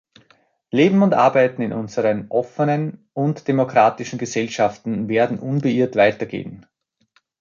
Leben 0.71 1.03
und 1.03 1.13
Arbeiten 1.13 1.61
in 1.61 1.73
unseren 1.73 2.25
offenen 2.31 3.07
und 3.13 3.47
demokratischen 3.47 4.17
Gesellschaften 4.17 5.07
werden 5.09 5.37
unbeirrt 5.37 5.95
weitergehen. 5.95 6.65